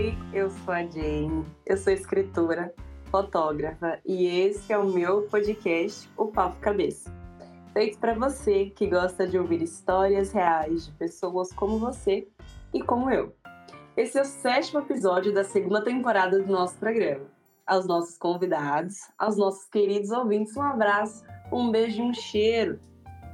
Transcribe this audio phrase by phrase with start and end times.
[0.00, 2.74] Oi, eu sou a Jane, eu sou escritora,
[3.10, 7.14] fotógrafa e esse é o meu podcast, O Papo Cabeça.
[7.74, 12.26] Feito para você que gosta de ouvir histórias reais de pessoas como você
[12.72, 13.34] e como eu.
[13.94, 17.26] Esse é o sétimo episódio da segunda temporada do nosso programa.
[17.66, 21.22] Aos nossos convidados, aos nossos queridos ouvintes, um abraço,
[21.52, 22.80] um beijo e um cheiro.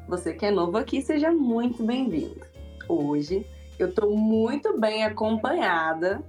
[0.08, 2.44] Você que é novo aqui, seja muito bem-vindo.
[2.88, 3.46] Hoje
[3.78, 6.24] eu estou muito bem acompanhada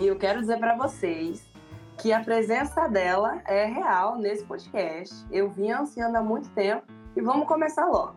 [0.00, 1.44] e eu quero dizer para vocês
[1.98, 5.14] que a presença dela é real nesse podcast.
[5.30, 6.82] Eu vim ansiando há muito tempo
[7.14, 8.16] e vamos começar logo.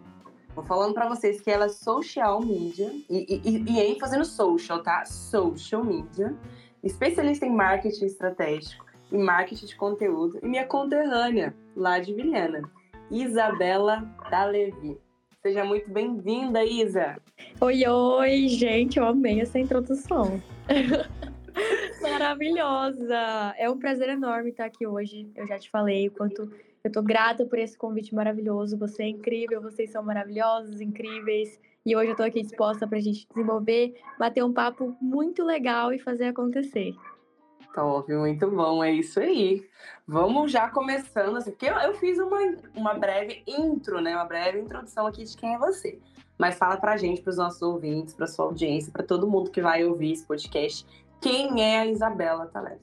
[0.55, 4.81] Vou falando para vocês que ela é social media e, e, e ênfase no social,
[4.81, 5.03] tá?
[5.03, 6.33] Social media,
[6.81, 12.61] especialista em marketing estratégico e marketing de conteúdo e minha conterrânea lá de Vilhena,
[13.11, 14.97] Isabela Dalevi.
[15.41, 17.17] Seja muito bem-vinda, Isa.
[17.59, 20.41] Oi, oi, gente, eu amei essa introdução.
[22.13, 23.55] Maravilhosa!
[23.57, 25.31] É um prazer enorme estar aqui hoje.
[25.35, 26.47] Eu já te falei o quanto
[26.83, 28.77] eu tô grata por esse convite maravilhoso.
[28.77, 31.59] Você é incrível, vocês são maravilhosos, incríveis.
[31.83, 35.91] E hoje eu tô aqui disposta para a gente desenvolver, bater um papo muito legal
[35.91, 36.93] e fazer acontecer.
[37.73, 39.67] Top, muito bom, é isso aí.
[40.07, 42.39] Vamos já começando, assim, porque eu, eu, fiz uma,
[42.75, 44.15] uma breve intro, né?
[44.15, 45.97] Uma breve introdução aqui de quem é você.
[46.37, 49.83] Mas fala pra gente, pros nossos ouvintes, pra sua audiência, para todo mundo que vai
[49.83, 50.85] ouvir esse podcast,
[51.23, 52.81] quem é a Isabela Taleb?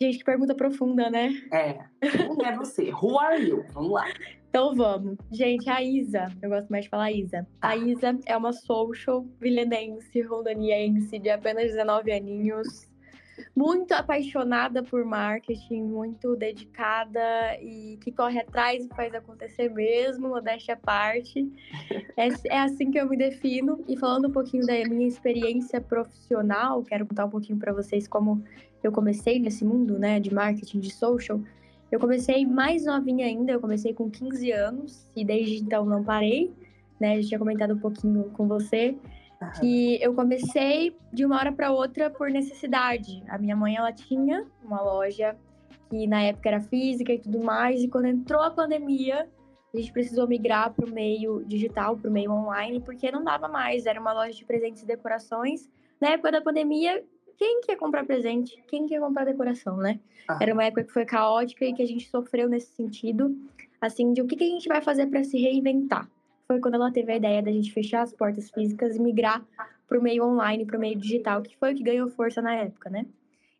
[0.00, 1.30] Gente, que pergunta profunda, né?
[1.52, 1.78] É.
[2.00, 2.90] Quem é você?
[2.92, 3.64] Who are you?
[3.72, 4.04] Vamos lá.
[4.48, 5.16] Então vamos.
[5.30, 7.46] Gente, a Isa, eu gosto mais de falar Isa.
[7.60, 7.76] A ah.
[7.76, 12.91] Isa é uma social vilenense, rondoniense, de apenas 19 aninhos
[13.54, 17.20] muito apaixonada por marketing, muito dedicada
[17.60, 21.50] e que corre atrás e faz acontecer mesmo, modéstia à parte.
[22.14, 23.82] É, é assim que eu me defino.
[23.88, 28.44] E falando um pouquinho da minha experiência profissional, quero contar um pouquinho para vocês como
[28.82, 31.40] eu comecei nesse mundo, né, de marketing, de social.
[31.90, 36.52] Eu comecei mais novinha ainda, eu comecei com 15 anos e desde então não parei,
[37.00, 37.20] né?
[37.22, 38.94] Já tinha comentado um pouquinho com você
[39.58, 43.22] que eu comecei de uma hora para outra por necessidade.
[43.28, 45.36] A minha mãe ela tinha uma loja
[45.90, 49.28] que na época era física e tudo mais, e quando entrou a pandemia,
[49.72, 53.48] a gente precisou migrar para o meio digital, para o meio online, porque não dava
[53.48, 53.86] mais.
[53.86, 55.68] Era uma loja de presentes e decorações.
[56.00, 57.02] Na época da pandemia,
[57.36, 58.62] quem quer comprar presente?
[58.68, 59.98] Quem quer comprar decoração, né?
[60.28, 60.38] Ah.
[60.40, 63.36] Era uma época que foi caótica e que a gente sofreu nesse sentido,
[63.80, 66.08] assim, de o que, que a gente vai fazer para se reinventar
[66.52, 69.42] foi quando ela teve a ideia da gente fechar as portas físicas e migrar
[69.88, 72.54] para o meio online, para o meio digital, que foi o que ganhou força na
[72.54, 73.06] época, né?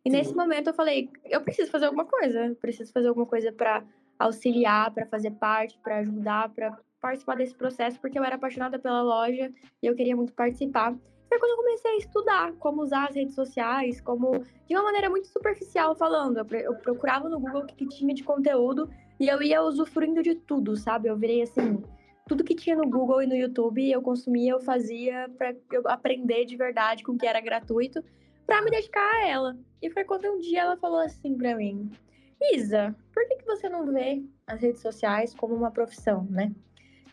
[0.05, 0.17] E Sim.
[0.17, 3.83] nesse momento eu falei, eu preciso fazer alguma coisa, preciso fazer alguma coisa para
[4.19, 9.01] auxiliar, para fazer parte, para ajudar, para participar desse processo, porque eu era apaixonada pela
[9.01, 10.95] loja e eu queria muito participar.
[11.27, 15.09] Foi quando eu comecei a estudar como usar as redes sociais, como de uma maneira
[15.09, 16.37] muito superficial falando.
[16.53, 18.87] Eu procurava no Google o que, que tinha de conteúdo
[19.19, 21.07] e eu ia usufruindo de tudo, sabe?
[21.07, 21.81] Eu virei assim,
[22.27, 26.45] tudo que tinha no Google e no YouTube eu consumia, eu fazia para eu aprender
[26.45, 28.03] de verdade com o que era gratuito,
[28.45, 29.57] para me dedicar a ela.
[29.81, 31.89] E foi quando um dia ela falou assim para mim:
[32.53, 36.51] Isa, por que, que você não vê as redes sociais como uma profissão, né?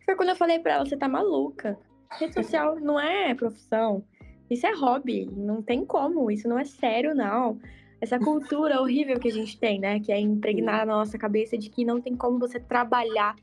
[0.05, 1.79] Foi quando eu falei para ela: você tá maluca.
[2.19, 4.05] Rede social não é profissão.
[4.51, 5.27] Isso é hobby.
[5.27, 6.31] Não tem como.
[6.31, 7.61] Isso não é sério, não.
[8.01, 10.01] Essa cultura horrível que a gente tem, né?
[10.01, 13.37] Que é impregnar na nossa cabeça de que não tem como você trabalhar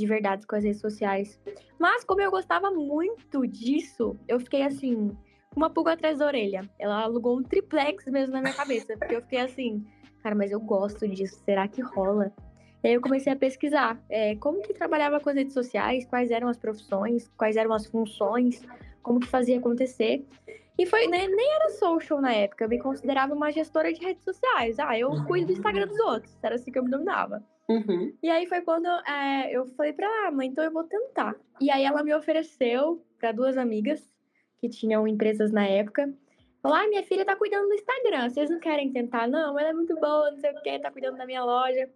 [0.00, 1.38] de verdade com as redes sociais.
[1.78, 5.16] Mas como eu gostava muito disso, eu fiquei assim,
[5.54, 6.68] uma pulga atrás da orelha.
[6.78, 9.84] Ela alugou um triplex mesmo na minha cabeça, porque eu fiquei assim,
[10.22, 12.32] cara, mas eu gosto disso, será que rola?
[12.82, 16.30] E aí eu comecei a pesquisar é, como que trabalhava com as redes sociais, quais
[16.30, 18.62] eram as profissões, quais eram as funções,
[19.02, 20.26] como que fazia acontecer.
[20.78, 24.24] E foi, né, nem era social na época, eu me considerava uma gestora de redes
[24.24, 24.78] sociais.
[24.78, 27.44] Ah, eu cuido do Instagram dos outros, era assim que eu me dominava.
[27.70, 28.12] Uhum.
[28.20, 31.36] E aí foi quando é, eu falei pra ela, ah, mãe, então eu vou tentar.
[31.60, 34.10] E aí ela me ofereceu para duas amigas
[34.60, 36.12] que tinham empresas na época.
[36.60, 39.28] Falou, ah, minha filha tá cuidando do Instagram, vocês não querem tentar?
[39.28, 41.88] Não, ela é muito boa, não sei o que, tá cuidando da minha loja.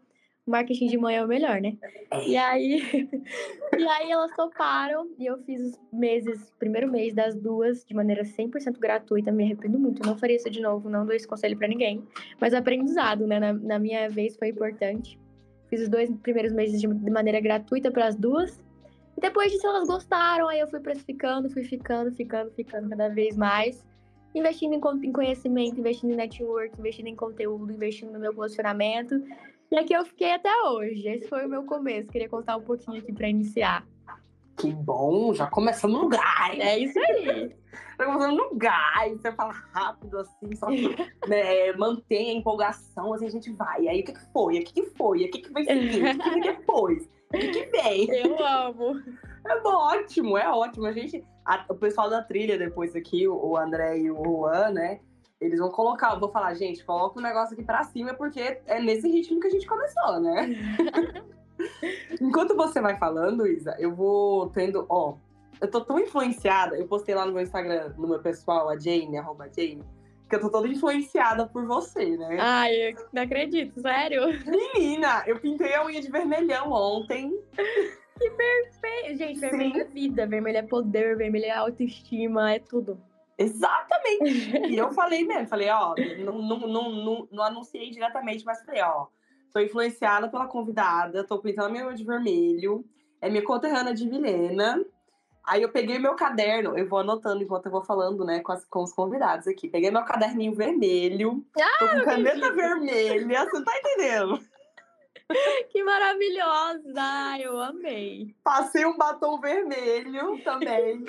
[0.47, 1.77] O marketing de manhã é o melhor, né?
[2.25, 2.81] E aí,
[3.77, 8.23] e aí elas toparam e eu fiz os meses, primeiro mês das duas, de maneira
[8.23, 9.33] 100% gratuita.
[9.33, 12.07] Me arrependo muito, não faria isso de novo, não dou esse conselho para ninguém.
[12.41, 13.41] Mas aprendizado, né?
[13.41, 15.19] Na, na minha vez foi importante.
[15.75, 18.63] Fiz os dois primeiros meses de, de maneira gratuita para as duas.
[19.19, 23.37] E depois disso elas gostaram, aí eu fui precificando, fui ficando, ficando, ficando cada vez
[23.37, 23.85] mais.
[24.33, 29.21] Investindo em, em conhecimento, investindo em network, investindo em conteúdo, investindo no meu posicionamento.
[29.69, 31.09] E aqui eu fiquei até hoje.
[31.09, 32.09] Esse foi o meu começo.
[32.09, 33.85] Queria contar um pouquinho aqui para iniciar.
[34.57, 36.57] que bom, já começamos no gás.
[36.57, 37.53] É isso aí.
[37.99, 40.89] Já começamos no gás, você fala rápido assim, só que
[41.29, 43.89] né, mantém a empolgação, assim, a gente vai.
[43.89, 44.59] Aí o que, que foi?
[44.59, 45.25] O que, que foi?
[45.25, 46.05] O que, que vai seguir?
[46.05, 47.05] O que, que depois?
[47.05, 48.09] O que, que vem?
[48.15, 49.03] Eu amo.
[49.47, 50.87] É ótimo, é ótimo.
[50.87, 54.71] A gente, a- o pessoal da trilha depois aqui, o, o André e o Juan,
[54.71, 55.01] né?
[55.39, 58.81] Eles vão colocar, eu vou falar, gente, coloca o negócio aqui pra cima, porque é
[58.81, 60.49] nesse ritmo que a gente começou, né?
[62.21, 65.17] Enquanto você vai falando, Isa, eu vou tendo, ó,
[65.61, 69.19] eu tô tão influenciada, eu postei lá no meu Instagram, no meu pessoal, a Jane,
[69.19, 69.83] arroba Jane,
[70.29, 72.37] que eu tô toda influenciada por você, né?
[72.41, 74.23] Ai, eu não acredito, sério.
[74.47, 77.33] Menina, eu pintei a unha de vermelhão ontem.
[79.17, 83.01] Gente, vermelho é vida, vermelho é poder, vermelho é autoestima, é tudo.
[83.37, 83.95] Exatamente.
[84.71, 88.83] E eu falei mesmo, falei, ó, não, não, não, não, não anunciei diretamente, mas falei,
[88.83, 89.07] ó,
[89.53, 92.85] tô influenciada pela convidada, tô pintando a minha unha de vermelho,
[93.21, 94.85] é minha conterrânea de Vilhena.
[95.47, 98.65] Aí eu peguei meu caderno, eu vou anotando enquanto eu vou falando, né, com, as-
[98.65, 99.69] com os convidados aqui.
[99.69, 101.45] Peguei meu caderninho vermelho,
[101.79, 104.41] tô com caneta vermelha, você não tá entendendo?
[105.73, 107.39] Que maravilhosa!
[107.41, 108.35] Eu amei.
[108.45, 111.03] Passei um batom vermelho também.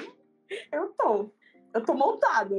[0.72, 1.30] Eu tô,
[1.74, 2.56] eu tô montada.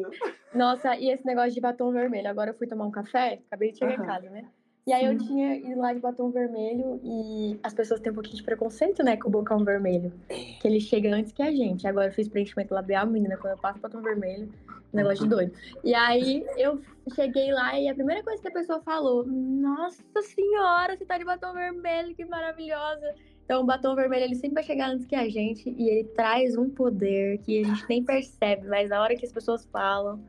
[0.54, 2.28] Nossa, e esse negócio de batom vermelho?
[2.28, 4.06] Agora eu fui tomar um café, acabei de chegar em Aham.
[4.06, 4.44] casa, né?
[4.86, 5.26] E aí eu Sim.
[5.26, 9.16] tinha ido lá de batom vermelho e as pessoas têm um pouquinho de preconceito, né,
[9.16, 10.12] com o bocão vermelho.
[10.28, 11.88] Que ele chega antes que a gente.
[11.88, 14.48] Agora eu fiz preenchimento labial, menina, quando eu passo batom vermelho,
[14.92, 15.52] negócio de doido.
[15.82, 16.80] E aí eu
[17.16, 21.24] cheguei lá e a primeira coisa que a pessoa falou, nossa senhora, você tá de
[21.24, 23.12] batom vermelho, que maravilhosa.
[23.44, 26.56] Então o batom vermelho ele sempre vai chegar antes que a gente e ele traz
[26.56, 30.20] um poder que a gente nem percebe, mas na hora que as pessoas falam,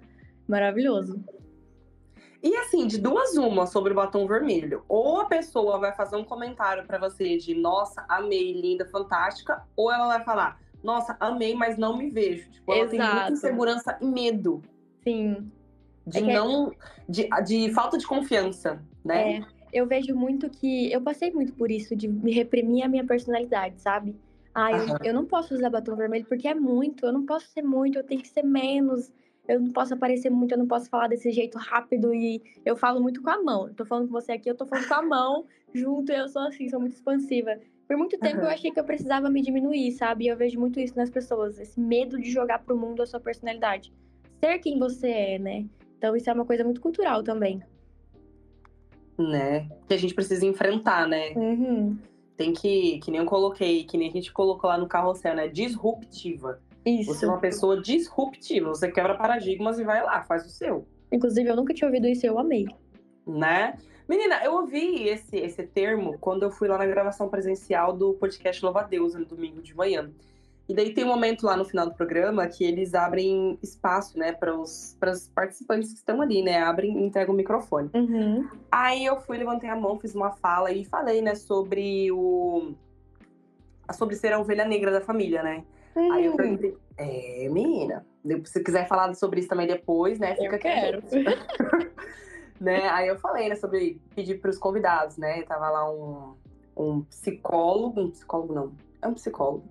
[0.47, 1.23] maravilhoso.
[2.41, 4.83] E assim, de duas uma sobre o batom vermelho.
[4.87, 9.91] Ou a pessoa vai fazer um comentário pra você de nossa, amei, linda, fantástica, ou
[9.91, 12.49] ela vai falar, nossa, amei, mas não me vejo.
[12.51, 13.33] Tipo, ela tem muita Exato.
[13.33, 14.61] insegurança e medo
[15.03, 15.51] Sim,
[16.05, 16.71] de É que- não.
[17.09, 19.37] De, de falta de confiança, né?
[19.37, 19.41] É,
[19.73, 20.91] eu vejo muito que.
[20.91, 24.15] Eu passei muito por isso, de me reprimir a minha personalidade, sabe?
[24.53, 27.61] Ah, eu, eu não posso usar batom vermelho porque é muito, eu não posso ser
[27.61, 29.11] muito, eu tenho que ser menos,
[29.47, 33.01] eu não posso aparecer muito, eu não posso falar desse jeito rápido e eu falo
[33.01, 33.67] muito com a mão.
[33.67, 36.41] Eu tô falando com você aqui, eu tô falando com a mão junto, eu sou
[36.41, 37.57] assim, sou muito expansiva.
[37.87, 38.53] Por muito tempo eu Aham.
[38.53, 40.25] achei que eu precisava me diminuir, sabe?
[40.25, 43.19] E eu vejo muito isso nas pessoas, esse medo de jogar pro mundo a sua
[43.19, 43.93] personalidade.
[44.43, 45.65] Ser quem você é, né?
[45.97, 47.63] Então isso é uma coisa muito cultural também.
[49.17, 49.69] Né?
[49.87, 51.31] Que a gente precisa enfrentar, né?
[51.31, 51.97] Uhum.
[52.35, 55.47] Tem que, que nem eu coloquei, que nem a gente colocou lá no carrossel, né?
[55.47, 56.61] Disruptiva.
[56.87, 57.13] Isso.
[57.13, 60.87] Você é uma pessoa disruptiva, você quebra paradigmas e vai lá, faz o seu.
[61.11, 62.65] Inclusive, eu nunca tinha ouvido isso e eu amei.
[63.25, 63.77] né?
[64.07, 68.63] Menina, eu ouvi esse, esse termo quando eu fui lá na gravação presencial do podcast
[68.63, 70.09] Louva Deus, no domingo de manhã.
[70.69, 74.33] E daí tem um momento lá no final do programa que eles abrem espaço, né,
[74.33, 74.97] para os
[75.33, 76.57] participantes que estão ali, né?
[76.61, 77.89] Abrem e entregam o microfone.
[77.93, 78.47] Uhum.
[78.71, 82.73] Aí eu fui, levantei a mão, fiz uma fala e falei, né, sobre o.
[83.93, 85.63] sobre ser a ovelha negra da família, né?
[85.97, 88.05] Aí eu perguntei, é, menina,
[88.45, 90.35] se quiser falar sobre isso também depois, né?
[90.35, 91.03] Fica eu quero.
[92.59, 92.87] né?
[92.89, 95.43] Aí eu falei, né, sobre pedir para os convidados, né?
[95.43, 96.35] Tava lá um,
[96.75, 98.71] um psicólogo, um psicólogo não,
[99.01, 99.63] é um psicólogo.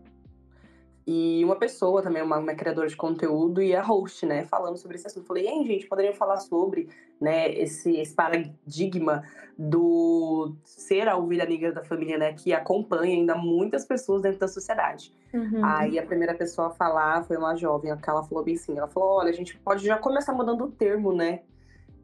[1.06, 4.96] E uma pessoa também, uma, uma criadora de conteúdo e a host, né, falando sobre
[4.96, 5.24] esse assunto.
[5.24, 6.88] Falei, hein, gente, poderiam falar sobre,
[7.20, 9.22] né, esse, esse paradigma
[9.56, 14.48] do ser a ovelha negra da família, né, que acompanha ainda muitas pessoas dentro da
[14.48, 15.14] sociedade.
[15.32, 15.64] Uhum.
[15.64, 18.88] Aí a primeira pessoa a falar foi uma jovem, que ela falou bem assim, ela
[18.88, 21.42] falou, olha, a gente pode já começar mudando o termo, né?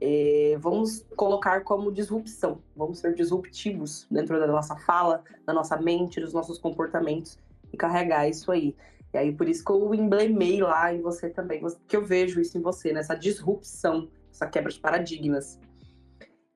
[0.00, 6.20] É, vamos colocar como disrupção, vamos ser disruptivos dentro da nossa fala, da nossa mente,
[6.20, 7.38] dos nossos comportamentos
[7.76, 8.74] carregar isso aí.
[9.14, 12.56] E aí por isso que eu emblemei lá em você também, que eu vejo isso
[12.56, 15.58] em você, nessa disrupção, essa quebra de paradigmas.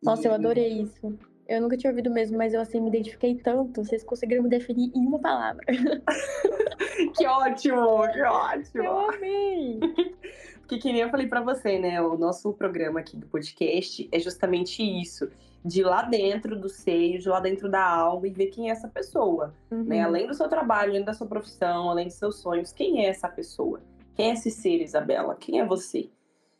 [0.02, 1.18] Nossa, eu E- adorei isso.
[1.48, 3.84] Eu nunca tinha ouvido mesmo, mas eu assim me identifiquei tanto.
[3.84, 5.64] Vocês conseguiram me definir em uma palavra.
[7.16, 8.84] Que ótimo, que ótimo!
[8.84, 9.78] Eu amei!
[10.60, 12.00] Porque que nem eu falei pra você, né?
[12.02, 15.28] O nosso programa aqui do podcast é justamente isso.
[15.66, 18.88] De lá dentro do seio, de lá dentro da alma e ver quem é essa
[18.88, 19.54] pessoa.
[19.70, 20.00] Né?
[20.00, 20.04] Uhum.
[20.04, 23.28] Além do seu trabalho, além da sua profissão, além dos seus sonhos, quem é essa
[23.28, 23.80] pessoa?
[24.14, 25.34] Quem é esse ser, Isabela?
[25.34, 26.08] Quem é você?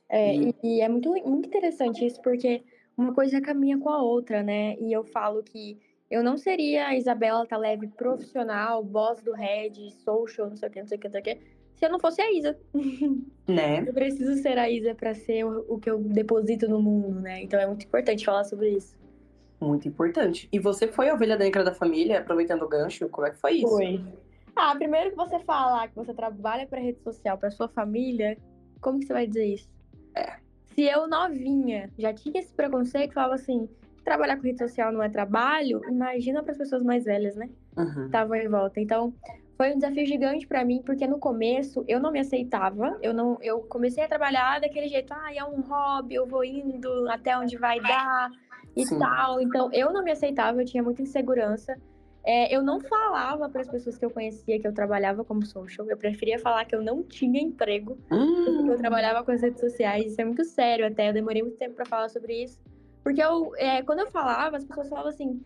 [0.09, 2.63] É, E- e, e é muito, muito interessante isso, porque
[2.97, 4.77] uma coisa caminha com a outra, né?
[4.79, 5.79] E eu falo que
[6.11, 10.81] eu não seria a Isabela Taleve profissional, boss do Red, social, não sei o que,
[10.81, 11.39] não sei o que, não sei o que,
[11.77, 12.59] se eu não fosse a Isa.
[13.47, 13.85] Né?
[13.87, 17.45] Eu preciso ser a Isa para ser o, que eu deposito no mundo, né?
[17.45, 18.99] Então é muito importante falar sobre isso.
[19.61, 20.49] Muito importante.
[20.51, 23.09] E você foi a ovelha negra da família, aproveitando o gancho?
[23.09, 23.69] Como é que foi isso?
[23.69, 24.05] Foi.
[24.57, 28.37] Ah, primeiro que você falar que você trabalha para rede social, para sua família,
[28.81, 29.71] como que você vai dizer isso?
[30.17, 30.39] É.
[30.75, 33.69] Se eu novinha já tinha esse preconceito, falava assim,
[34.05, 37.49] trabalhar com rede social não é trabalho, imagina para as pessoas mais velhas, né?
[37.77, 38.07] Uhum.
[38.07, 38.81] Estavam em volta.
[38.81, 39.15] Então,
[39.57, 43.39] foi um desafio gigante para mim, porque no começo eu não me aceitava, eu não,
[43.41, 47.57] eu comecei a trabalhar daquele jeito, ah, é um hobby, eu vou indo até onde
[47.57, 48.31] vai dar
[48.77, 48.99] e Sim.
[48.99, 49.41] tal.
[49.41, 51.75] Então, eu não me aceitava, eu tinha muita insegurança.
[52.23, 55.89] É, eu não falava para as pessoas que eu conhecia que eu trabalhava como social.
[55.89, 57.97] Eu preferia falar que eu não tinha emprego,
[58.45, 60.07] porque eu Hum, trabalhava com as redes sociais.
[60.13, 61.09] Isso é muito sério até.
[61.09, 62.61] Eu demorei muito tempo para falar sobre isso.
[63.03, 65.41] Porque eu, é, quando eu falava, as pessoas falavam assim: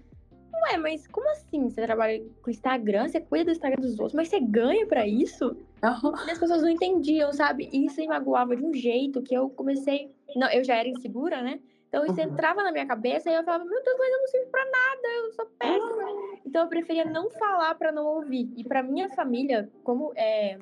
[0.52, 1.68] Ué, mas como assim?
[1.70, 5.56] Você trabalha com Instagram, você cuida do Instagram dos outros, mas você ganha para isso?
[5.82, 6.12] aham.
[6.26, 7.68] E as pessoas não entendiam, sabe?
[7.72, 10.10] E isso me magoava de um jeito que eu comecei.
[10.36, 11.60] Não, eu já era insegura, né?
[11.88, 12.26] Então isso Uhum.
[12.28, 15.08] entrava na minha cabeça e eu falava, meu Deus, mas eu não sirvo pra nada,
[15.26, 16.38] eu sou péssima.
[16.46, 18.48] Então eu preferia não falar pra não ouvir.
[18.56, 20.58] E pra minha família, como é,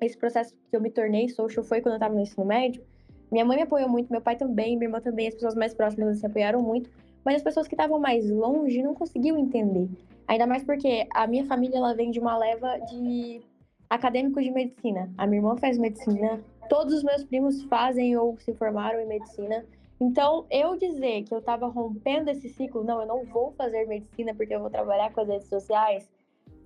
[0.00, 2.82] esse processo que eu me tornei social foi quando eu tava no ensino médio,
[3.30, 6.18] minha mãe me apoiou muito, meu pai também, minha irmã também, as pessoas mais próximas
[6.18, 6.90] se apoiaram muito,
[7.28, 9.86] mas as pessoas que estavam mais longe não conseguiam entender.
[10.26, 13.42] Ainda mais porque a minha família ela vem de uma leva de
[13.90, 15.12] acadêmicos de medicina.
[15.18, 19.62] A minha irmã faz medicina, todos os meus primos fazem ou se formaram em medicina.
[20.00, 24.34] Então, eu dizer que eu estava rompendo esse ciclo, não, eu não vou fazer medicina
[24.34, 26.08] porque eu vou trabalhar com as redes sociais,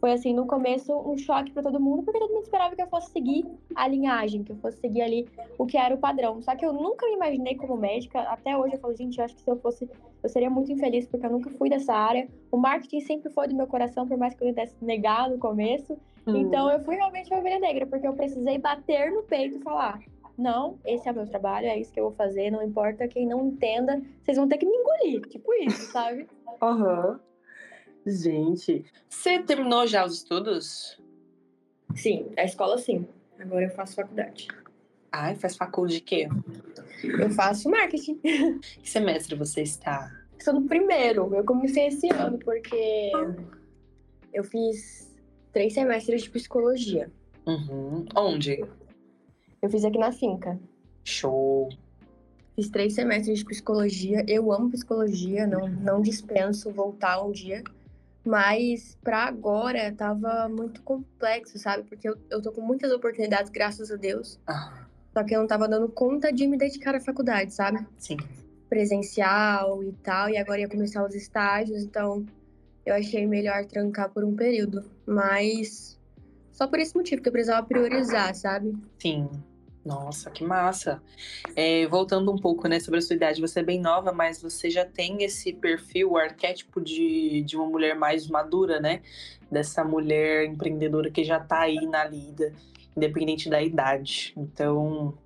[0.02, 2.88] foi assim, no começo, um choque para todo mundo, porque todo mundo esperava que eu
[2.88, 6.42] fosse seguir a linhagem, que eu fosse seguir ali o que era o padrão.
[6.42, 8.18] Só que eu nunca me imaginei como médica.
[8.22, 9.88] Até hoje eu falo, gente, eu acho que se eu fosse,
[10.20, 12.28] eu seria muito infeliz, porque eu nunca fui dessa área.
[12.50, 15.96] O marketing sempre foi do meu coração, por mais que eu tentasse negar no começo.
[16.26, 16.36] Hum.
[16.36, 20.00] Então eu fui realmente uma ovelha negra, porque eu precisei bater no peito e falar:
[20.36, 23.24] não, esse é o meu trabalho, é isso que eu vou fazer, não importa quem
[23.24, 25.20] não entenda, vocês vão ter que me engolir.
[25.28, 26.26] Tipo isso, sabe?
[26.60, 27.20] Aham.
[28.06, 31.00] Gente, você terminou já os estudos?
[31.94, 33.06] Sim, a escola sim.
[33.38, 34.48] Agora eu faço faculdade.
[35.10, 36.28] Ai, faz faculdade de quê?
[37.04, 38.18] Eu faço marketing.
[38.82, 40.10] Que semestre você está?
[40.38, 41.32] Estou no primeiro.
[41.34, 43.12] Eu comecei esse ano porque
[44.32, 45.10] eu fiz
[45.52, 47.10] três semestres de psicologia.
[47.46, 48.06] Uhum.
[48.16, 48.64] Onde?
[49.60, 50.58] Eu fiz aqui na finca.
[51.04, 51.68] Show.
[52.56, 54.24] Fiz três semestres de psicologia.
[54.26, 57.62] Eu amo psicologia, não, não dispenso voltar um dia.
[58.24, 61.82] Mas pra agora tava muito complexo, sabe?
[61.84, 64.38] Porque eu, eu tô com muitas oportunidades, graças a Deus.
[64.46, 67.84] Ah, Só que eu não tava dando conta de me dedicar à faculdade, sabe?
[67.98, 68.16] sim.
[68.68, 70.30] Presencial e tal.
[70.30, 72.24] E agora ia começar os estágios, então
[72.86, 74.84] eu achei melhor trancar por um período.
[75.06, 75.98] Mas
[76.52, 78.74] só por esse motivo, que eu precisava priorizar, sabe?
[78.98, 79.28] Sim.
[79.84, 81.02] Nossa, que massa.
[81.56, 84.70] É, voltando um pouco, né, sobre a sua idade, você é bem nova, mas você
[84.70, 89.02] já tem esse perfil, o arquétipo de, de uma mulher mais madura, né?
[89.50, 92.52] Dessa mulher empreendedora que já tá aí na lida,
[92.96, 94.32] independente da idade.
[94.36, 95.18] Então,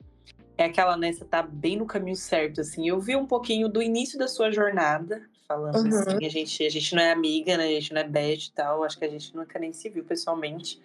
[0.57, 2.89] é aquela, né, você tá bem no caminho certo, assim.
[2.89, 5.89] Eu vi um pouquinho do início da sua jornada, falando Uhum.
[5.89, 8.53] assim, a gente, a gente não é amiga, né, a gente não é best e
[8.53, 10.81] tal, acho que a gente nunca nem se viu pessoalmente,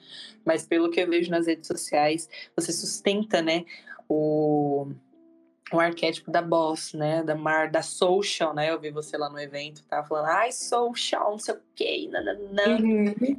[0.46, 3.66] mas pelo que eu vejo nas redes sociais, você sustenta, né,
[4.08, 4.88] o,
[5.72, 9.40] o arquétipo da boss, né, da mar, da social, né, eu vi você lá no
[9.40, 12.78] evento, tava falando, ai, social, não sei o que, nananã,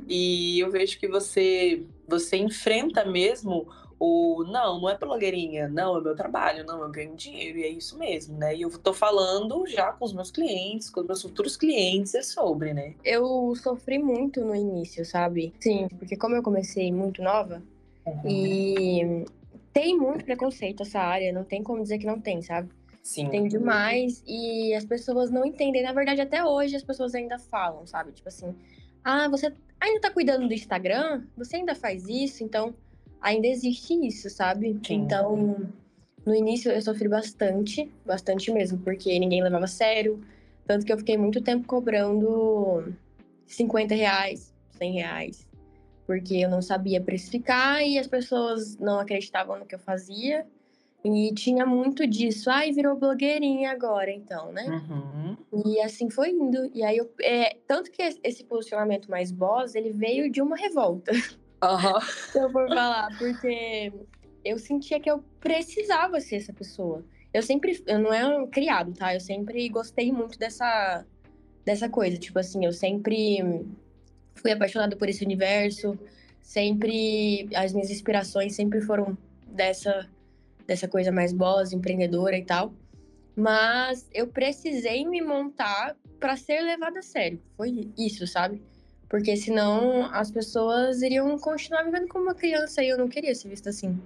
[0.08, 3.66] e eu vejo que você você enfrenta mesmo
[4.04, 7.68] o não, não é blogueirinha, não, é meu trabalho, não, eu ganho dinheiro e é
[7.68, 8.52] isso mesmo, né?
[8.56, 12.22] E eu tô falando já com os meus clientes, com os meus futuros clientes, é
[12.22, 12.94] sobre, né?
[13.04, 15.54] Eu sofri muito no início, sabe?
[15.60, 17.62] Sim, porque como eu comecei muito nova
[18.26, 19.24] e
[19.72, 22.70] tem muito preconceito essa área, não tem como dizer que não tem, sabe?
[23.04, 23.30] Sim.
[23.30, 25.80] Tem demais e as pessoas não entendem.
[25.80, 28.10] Na verdade, até hoje as pessoas ainda falam, sabe?
[28.10, 28.52] Tipo assim,
[29.04, 31.22] ah, você ainda tá cuidando do Instagram?
[31.36, 32.42] Você ainda faz isso?
[32.42, 32.74] Então,
[33.22, 34.78] ainda existe isso, sabe?
[34.84, 34.94] Sim.
[34.94, 35.68] Então,
[36.26, 40.20] no início eu sofri bastante, bastante mesmo, porque ninguém levava a sério.
[40.66, 42.92] Tanto que eu fiquei muito tempo cobrando
[43.46, 45.48] 50 reais, 100 reais.
[46.06, 50.46] Porque eu não sabia precificar e as pessoas não acreditavam no que eu fazia.
[51.04, 52.48] E tinha muito disso.
[52.48, 54.64] Ai, virou blogueirinha agora, então, né?
[54.88, 55.36] Uhum.
[55.66, 56.70] E assim foi indo.
[56.72, 61.10] E aí, eu, é, tanto que esse posicionamento mais boss, ele veio de uma revolta,
[62.32, 63.16] Se eu for falar.
[63.18, 63.92] Porque
[64.44, 67.04] eu sentia que eu precisava ser essa pessoa.
[67.32, 69.14] Eu sempre, eu não é um criado, tá?
[69.14, 71.04] Eu sempre gostei muito dessa,
[71.64, 72.16] dessa coisa.
[72.16, 73.64] Tipo assim, eu sempre
[74.34, 75.98] fui apaixonada por esse universo.
[76.40, 79.16] Sempre, as minhas inspirações sempre foram
[79.46, 80.08] dessa,
[80.66, 82.74] dessa coisa mais boss, empreendedora e tal.
[83.34, 87.40] Mas eu precisei me montar para ser levada a sério.
[87.56, 88.62] Foi isso, sabe?
[89.12, 93.50] Porque senão as pessoas iriam continuar vivendo como uma criança e eu não queria ser
[93.50, 94.00] vista assim.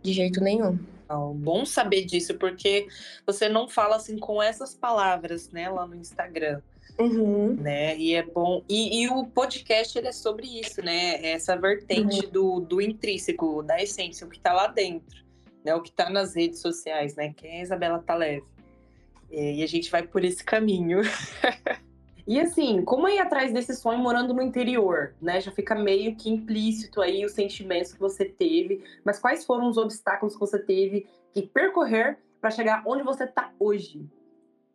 [0.00, 0.78] De jeito nenhum.
[1.10, 2.86] Oh, bom saber disso, porque
[3.26, 6.62] você não fala assim com essas palavras, né, lá no Instagram.
[7.00, 7.54] Uhum.
[7.54, 7.98] Né?
[7.98, 8.62] E é bom.
[8.68, 11.20] E, e, o podcast ele é sobre isso, né?
[11.26, 12.30] Essa vertente uhum.
[12.30, 15.18] do, do intrínseco, da essência, o que está lá dentro,
[15.64, 15.74] né?
[15.74, 17.34] O que está nas redes sociais, né?
[17.36, 18.46] Quem é a Isabela Taleve.
[19.32, 21.00] E a gente vai por esse caminho.
[22.28, 25.40] e assim, como é ir atrás desse sonho morando no interior, né?
[25.40, 29.78] Já fica meio que implícito aí os sentimentos que você teve, mas quais foram os
[29.78, 34.06] obstáculos que você teve que percorrer para chegar onde você está hoje?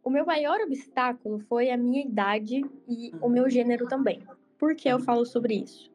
[0.03, 4.24] O meu maior obstáculo foi a minha idade e o meu gênero também.
[4.57, 5.03] Por que eu uhum.
[5.03, 5.91] falo sobre isso?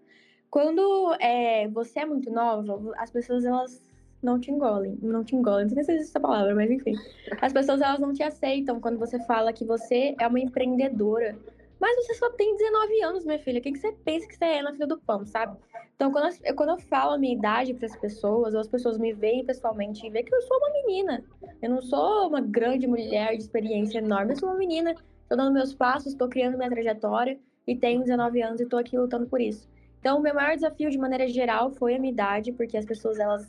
[0.49, 3.88] Quando é, você é muito nova, as pessoas elas
[4.23, 6.95] não te engolem, não te engolem, não sei se existe essa palavra, mas enfim.
[7.41, 11.37] As pessoas elas não te aceitam quando você fala que você é uma empreendedora.
[11.81, 13.61] Mas você só tem 19 anos, minha filha.
[13.61, 15.57] O que, você pensa que você é na fila do pão, sabe?
[15.95, 18.99] Então, quando eu, quando eu falo a minha idade para as pessoas, ou as pessoas
[18.99, 21.25] me veem pessoalmente e veem que eu sou uma menina.
[21.63, 24.91] Eu não sou uma grande mulher de experiência enorme, eu sou uma menina.
[25.23, 28.99] Estou dando meus passos, estou criando minha trajetória e tenho 19 anos e estou aqui
[28.99, 29.69] lutando por isso.
[30.01, 33.19] Então, o meu maior desafio, de maneira geral, foi a minha idade, porque as pessoas,
[33.19, 33.47] elas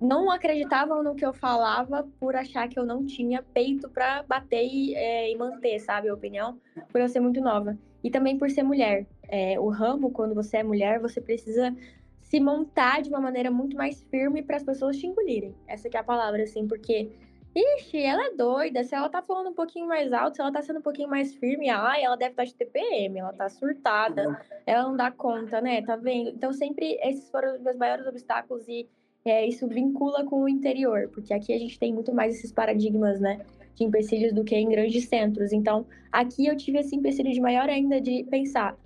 [0.00, 4.64] não acreditavam no que eu falava por achar que eu não tinha peito para bater
[4.64, 6.58] e, é, e, manter, sabe, a opinião,
[6.90, 7.78] por eu ser muito nova.
[8.02, 9.06] E também por ser mulher.
[9.28, 11.74] É, o ramo, quando você é mulher, você precisa
[12.22, 15.54] se montar de uma maneira muito mais firme para as pessoas te engolirem.
[15.66, 17.10] Essa é a palavra, assim, porque,
[17.54, 18.84] ixi, ela é doida.
[18.84, 21.34] Se ela tá falando um pouquinho mais alto, se ela tá sendo um pouquinho mais
[21.34, 25.60] firme, ai, ela deve estar tá de TPM, ela tá surtada, ela não dá conta,
[25.60, 25.80] né?
[25.82, 26.30] Tá vendo?
[26.30, 28.86] Então, sempre esses foram os meus maiores obstáculos e
[29.24, 33.20] é, isso vincula com o interior, porque aqui a gente tem muito mais esses paradigmas,
[33.20, 33.40] né,
[33.74, 35.52] de empecilhos do que em grandes centros.
[35.52, 38.76] Então, aqui eu tive esse empecilho de maior ainda de pensar,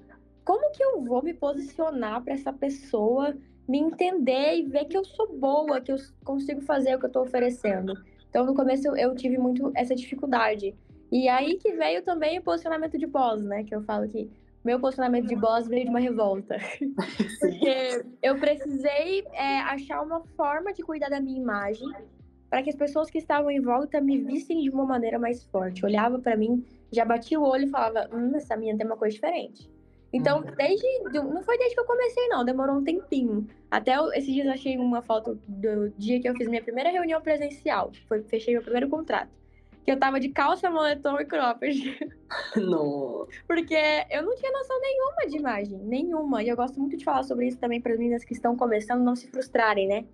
[0.45, 3.37] como que eu vou me posicionar para essa pessoa
[3.68, 7.09] me entender e ver que eu sou boa, que eu consigo fazer o que eu
[7.09, 7.92] estou oferecendo.
[8.31, 10.74] Então, no começo eu tive muito essa dificuldade.
[11.12, 14.31] E aí que veio também o posicionamento de pós, né, que eu falo que
[14.64, 16.57] meu posicionamento de boss veio de uma revolta.
[17.40, 21.88] Porque eu precisei é, achar uma forma de cuidar da minha imagem
[22.51, 25.85] para que as pessoas que estavam em volta me vissem de uma maneira mais forte.
[25.85, 29.14] Olhava para mim, já batia o olho e falava: Hum, essa minha tem uma coisa
[29.14, 29.71] diferente.
[30.12, 30.55] Então, uhum.
[30.57, 30.87] desde.
[31.12, 33.47] Não foi desde que eu comecei, não, demorou um tempinho.
[33.71, 37.21] Até esses dias eu achei uma foto do dia que eu fiz minha primeira reunião
[37.21, 37.92] presencial.
[38.09, 39.31] Foi, fechei meu primeiro contrato
[39.88, 41.98] que eu tava de calça, moletom e cropped.
[42.57, 43.27] Não.
[43.46, 43.74] Porque
[44.11, 46.42] eu não tinha noção nenhuma de imagem, nenhuma.
[46.42, 49.03] E eu gosto muito de falar sobre isso também para as meninas que estão começando
[49.03, 50.05] não se frustrarem, né?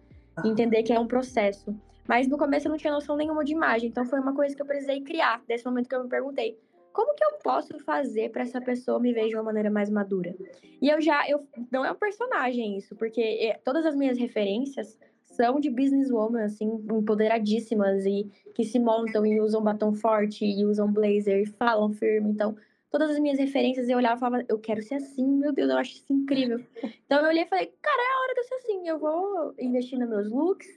[0.45, 1.75] Entender que é um processo.
[2.07, 4.63] Mas no começo eu não tinha noção nenhuma de imagem, então foi uma coisa que
[4.63, 6.57] eu precisei criar, desse momento que eu me perguntei,
[6.93, 10.37] como que eu posso fazer para essa pessoa me ver de uma maneira mais madura?
[10.81, 14.97] E eu já, eu não é um personagem isso, porque é, todas as minhas referências
[15.35, 20.93] são de businesswoman, assim, empoderadíssimas e que se montam e usam batom forte e usam
[20.93, 22.31] blazer e falam firme.
[22.31, 22.57] Então,
[22.91, 25.79] todas as minhas referências eu olhava e falava, eu quero ser assim, meu Deus, eu
[25.79, 26.61] acho isso incrível.
[27.05, 28.89] Então, eu olhei e falei, cara, é a hora de eu ser assim.
[28.89, 30.69] Eu vou investir nos meus looks,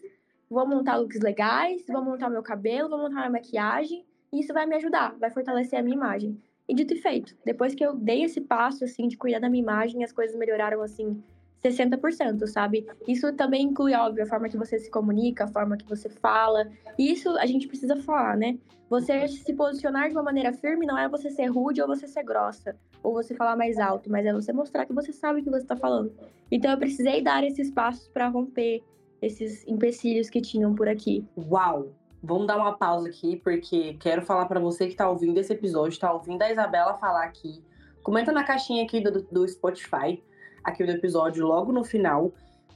[0.50, 4.06] vou montar looks legais, vou montar meu cabelo, vou montar minha maquiagem.
[4.34, 6.42] E isso vai me ajudar, vai fortalecer a minha imagem.
[6.68, 9.64] E dito e feito, depois que eu dei esse passo, assim, de cuidar da minha
[9.64, 11.24] imagem, as coisas melhoraram, assim,
[11.64, 12.86] 60%, sabe?
[13.08, 16.70] Isso também inclui, óbvio, a forma que você se comunica, a forma que você fala.
[16.98, 18.58] E isso a gente precisa falar, né?
[18.90, 22.24] Você se posicionar de uma maneira firme não é você ser rude ou você ser
[22.24, 25.50] grossa, ou você falar mais alto, mas é você mostrar que você sabe o que
[25.50, 26.12] você está falando.
[26.50, 28.82] Então eu precisei dar esses passos para romper
[29.22, 31.26] esses empecilhos que tinham por aqui.
[31.38, 31.92] Uau!
[32.24, 35.90] Vamos dar uma pausa aqui, porque quero falar para você que está ouvindo esse episódio,
[35.90, 37.64] está ouvindo a Isabela falar aqui.
[38.02, 40.22] Comenta na caixinha aqui do, do Spotify
[40.68, 42.34] aqui no episódio, logo no final,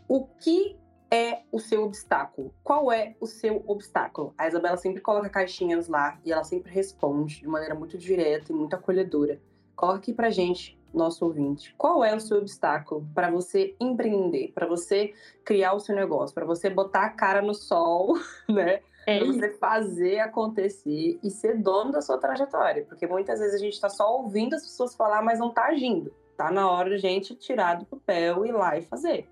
[0.08, 0.78] o que
[1.12, 2.56] é o seu obstáculo?
[2.64, 4.34] Qual é o seu obstáculo?
[4.38, 8.56] A Isabela sempre coloca caixinhas lá e ela sempre responde de maneira muito direta e
[8.56, 9.42] muito acolhedora.
[9.76, 14.68] Coloca aqui pra gente, nosso ouvinte, qual é o seu obstáculo para você empreender, para
[14.68, 18.80] você criar o seu negócio, para você botar a cara no sol, né?
[19.06, 22.86] É para você fazer acontecer e ser dono da sua trajetória.
[22.86, 26.14] Porque muitas vezes a gente está só ouvindo as pessoas falar, mas não está agindo.
[26.42, 29.30] Tá na hora a gente tirar do papel e ir lá e fazer.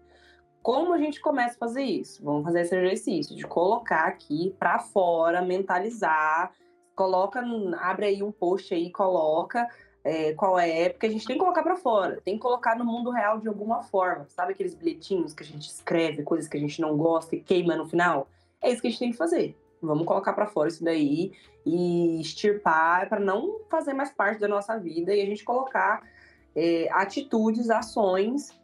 [0.61, 2.23] Como a gente começa a fazer isso?
[2.23, 6.51] Vamos fazer esse exercício de colocar aqui para fora, mentalizar,
[6.95, 7.43] coloca,
[7.79, 9.67] abre aí um post aí, coloca
[10.03, 12.85] é, qual é, porque a gente tem que colocar para fora, tem que colocar no
[12.85, 14.27] mundo real de alguma forma.
[14.29, 17.75] Sabe aqueles bilhetinhos que a gente escreve, coisas que a gente não gosta e queima
[17.75, 18.27] no final?
[18.61, 19.57] É isso que a gente tem que fazer.
[19.81, 21.31] Vamos colocar para fora isso daí
[21.65, 26.03] e extirpar para não fazer mais parte da nossa vida e a gente colocar
[26.55, 28.57] é, atitudes, ações,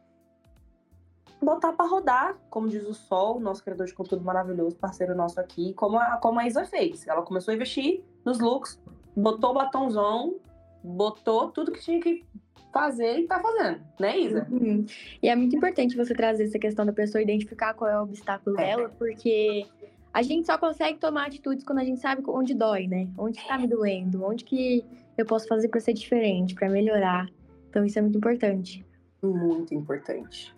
[1.41, 5.73] botar para rodar, como diz o Sol, nosso criador de conteúdo maravilhoso, parceiro nosso aqui,
[5.73, 7.07] como a, como a Isa fez.
[7.07, 8.79] Ela começou a investir nos looks,
[9.15, 10.35] botou o batonzão,
[10.83, 12.25] botou tudo que tinha que
[12.73, 14.47] fazer e tá fazendo, né, Isa?
[14.51, 14.85] Uhum.
[15.23, 18.59] E é muito importante você trazer essa questão da pessoa identificar qual é o obstáculo
[18.59, 18.65] é.
[18.65, 19.65] dela, porque
[20.13, 23.07] a gente só consegue tomar atitudes quando a gente sabe onde dói, né?
[23.17, 24.83] Onde está me doendo, onde que
[25.17, 27.29] eu posso fazer para ser diferente, para melhorar.
[27.75, 28.85] Então isso é muito importante.
[29.21, 30.55] Muito importante.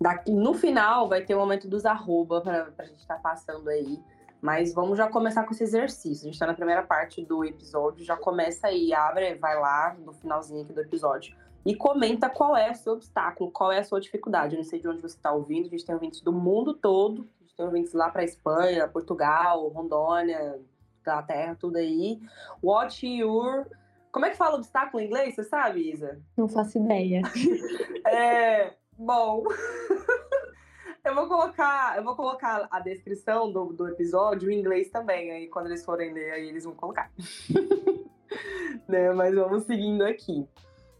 [0.00, 3.68] Daqui, no final vai ter o momento dos arroba para a gente estar tá passando
[3.68, 3.98] aí.
[4.40, 6.22] Mas vamos já começar com esse exercício.
[6.22, 10.12] A gente está na primeira parte do episódio, já começa aí, abre, vai lá no
[10.12, 14.00] finalzinho aqui do episódio e comenta qual é o seu obstáculo, qual é a sua
[14.00, 14.54] dificuldade.
[14.54, 17.28] Eu não sei de onde você está ouvindo, a gente tem ouvintes do mundo todo,
[17.40, 20.60] a gente tem ouvintes lá para Espanha, Portugal, Rondônia,
[21.00, 22.20] Inglaterra, tudo aí.
[22.62, 23.66] What your.
[24.16, 25.34] Como é que fala obstáculo em inglês?
[25.34, 26.18] Você sabe, Isa?
[26.38, 27.20] Não faço ideia.
[28.08, 28.72] é.
[28.96, 29.44] Bom.
[31.04, 35.46] Eu vou colocar, eu vou colocar a descrição do, do episódio em inglês também, aí
[35.46, 37.12] quando eles forem ler, aí eles vão colocar.
[38.88, 39.12] né?
[39.12, 40.48] Mas vamos seguindo aqui.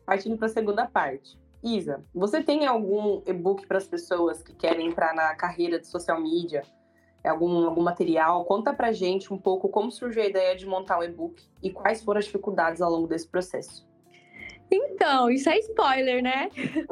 [0.05, 1.37] Partindo para a segunda parte.
[1.61, 6.21] Isa, você tem algum e-book para as pessoas que querem entrar na carreira de social
[6.21, 6.63] media?
[7.27, 8.45] Algum, algum material?
[8.45, 12.03] Conta pra gente um pouco como surgiu a ideia de montar um e-book e quais
[12.03, 13.87] foram as dificuldades ao longo desse processo.
[14.71, 16.49] Então, isso é spoiler, né?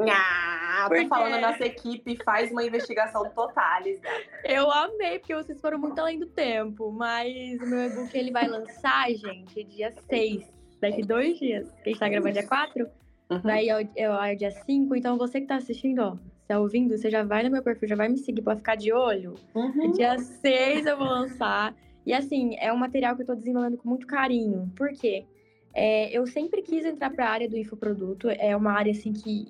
[0.08, 1.02] Ah, porque...
[1.04, 4.00] tô falando, nossa equipe faz uma investigação totalis,
[4.44, 6.92] Eu amei, porque vocês foram muito além do tempo.
[6.92, 10.52] Mas o meu e-book ele vai lançar, gente, dia 6.
[10.80, 11.72] Daqui dois dias.
[11.84, 12.86] A gente tá gravando dia 4.
[13.30, 13.40] Uhum.
[13.42, 14.94] Daí é o, é o dia 5.
[14.94, 16.16] Então você que tá assistindo, ó,
[16.46, 18.92] tá ouvindo, você já vai no meu perfil, já vai me seguir pra ficar de
[18.92, 19.35] olho.
[19.54, 19.92] Uhum.
[19.92, 21.74] Dia 6 eu vou lançar.
[22.07, 24.70] E assim, é um material que eu tô desenvolvendo com muito carinho.
[24.76, 25.24] Por quê?
[25.72, 28.28] É, eu sempre quis entrar para a área do infoproduto.
[28.28, 29.48] É uma área assim que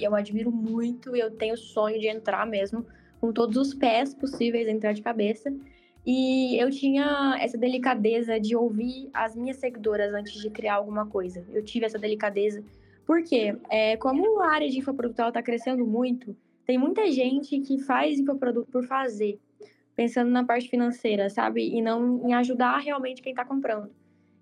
[0.00, 1.14] eu admiro muito.
[1.14, 2.86] Eu tenho sonho de entrar mesmo,
[3.20, 5.52] com todos os pés possíveis, entrar de cabeça.
[6.06, 11.44] E eu tinha essa delicadeza de ouvir as minhas seguidoras antes de criar alguma coisa.
[11.52, 12.62] Eu tive essa delicadeza.
[13.06, 18.18] Porque, é, como a área de infoproduto está crescendo muito, tem muita gente que faz
[18.18, 19.38] infoproduto por fazer,
[19.94, 21.68] pensando na parte financeira, sabe?
[21.68, 23.90] E não em ajudar realmente quem está comprando.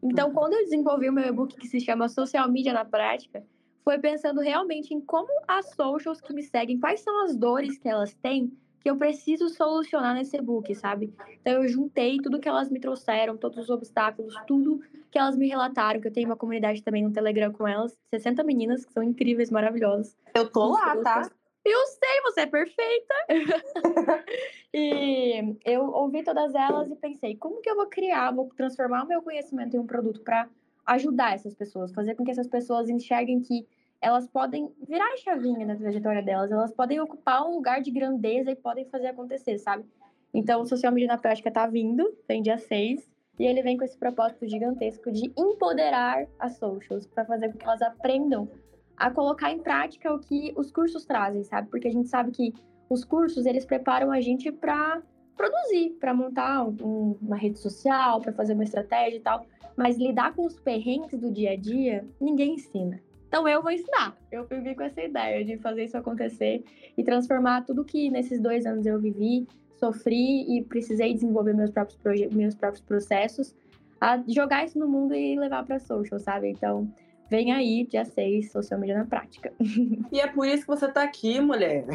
[0.03, 3.45] Então, quando eu desenvolvi o meu e-book que se chama Social Media na Prática,
[3.85, 7.89] foi pensando realmente em como as socials que me seguem, quais são as dores que
[7.89, 8.51] elas têm
[8.85, 11.15] que eu preciso solucionar nesse e-book, sabe?
[11.41, 14.79] Então eu juntei tudo que elas me trouxeram, todos os obstáculos, tudo
[15.11, 18.45] que elas me relataram, que eu tenho uma comunidade também no Telegram com elas, 60
[18.45, 20.15] meninas que são incríveis, maravilhosas.
[20.35, 21.31] Eu tô lá, tá?
[21.65, 23.15] Eu sei, você é perfeita.
[24.75, 29.09] e eu ouvi todas elas e pensei, como que eu vou criar, vou transformar o
[29.09, 30.47] meu conhecimento em um produto para
[30.85, 33.67] ajudar essas pessoas, fazer com que essas pessoas enxerguem que
[34.05, 38.51] elas podem virar a chavinha na trajetória delas, elas podem ocupar um lugar de grandeza
[38.51, 39.85] e podem fazer acontecer, sabe?
[40.33, 43.85] Então, o Social Media na Prática tá vindo, tem dia 6, e ele vem com
[43.85, 48.47] esse propósito gigantesco de empoderar as socials, para fazer com que elas aprendam
[48.95, 51.71] a colocar em prática o que os cursos trazem, sabe?
[51.71, 52.53] Porque a gente sabe que
[52.91, 55.03] os cursos, eles preparam a gente para
[55.35, 59.47] produzir, para montar um, uma rede social, para fazer uma estratégia e tal.
[59.75, 63.01] Mas lidar com os perrengues do dia a dia, ninguém ensina.
[63.35, 64.17] Então eu vou ensinar.
[64.31, 66.63] Eu vivi com essa ideia de fazer isso acontecer
[66.97, 69.45] e transformar tudo que nesses dois anos eu vivi,
[69.75, 71.99] sofri e precisei desenvolver meus próprios,
[72.33, 73.53] meus próprios processos,
[74.01, 76.51] a jogar isso no mundo e levar para social, sabe?
[76.51, 76.89] Então,
[77.29, 79.53] Vem aí, dia 6, social media na prática.
[80.13, 81.87] E é por isso que você tá aqui, mulher.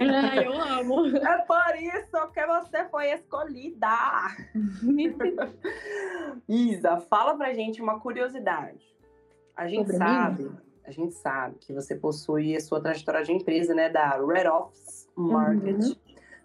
[0.00, 1.08] Ah, eu amo.
[1.08, 3.88] É por isso que você foi escolhida.
[6.48, 8.96] Isa, fala pra gente uma curiosidade.
[9.56, 10.56] A gente Sobre sabe, mim?
[10.86, 15.08] A gente sabe que você possui a sua trajetória de empresa, né, da Red Office
[15.16, 15.82] Market.
[15.82, 15.96] Uhum.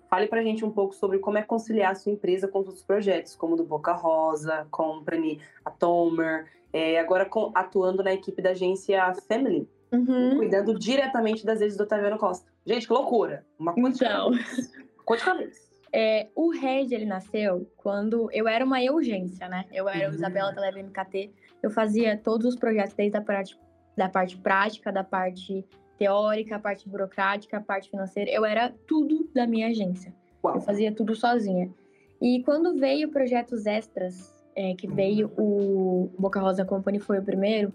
[0.09, 3.35] Fale pra gente um pouco sobre como é conciliar a sua empresa com outros projetos,
[3.35, 8.51] como o do Boca Rosa, Company, a Tomer é, agora com, atuando na equipe da
[8.51, 10.37] agência Family, uhum.
[10.37, 12.49] cuidando diretamente das redes do Otaviano Costa.
[12.65, 13.45] Gente, que loucura!
[13.59, 14.31] Uma coisa então,
[15.23, 15.71] cabeça.
[15.93, 19.65] É, o Red, ele nasceu quando eu era uma urgência, né?
[19.73, 20.15] Eu era uhum.
[20.15, 21.31] Isabela Televe MKT.
[21.61, 23.59] Eu fazia todos os projetos, desde a parte,
[24.01, 25.63] da parte prática, da parte
[25.95, 28.31] teórica, a parte burocrática, a parte financeira.
[28.31, 30.11] Eu era tudo da minha agência.
[30.43, 30.55] Uau.
[30.55, 31.71] Eu fazia tudo sozinha.
[32.19, 37.71] E quando veio projetos extras é, que veio o Boca Rosa Company foi o primeiro,